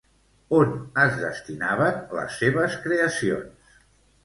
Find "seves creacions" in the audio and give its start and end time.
2.41-3.81